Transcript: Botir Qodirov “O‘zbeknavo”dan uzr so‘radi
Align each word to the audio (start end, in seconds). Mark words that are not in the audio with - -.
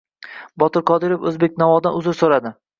Botir 0.63 0.83
Qodirov 0.93 1.29
“O‘zbeknavo”dan 1.33 2.03
uzr 2.03 2.21
so‘radi 2.25 2.57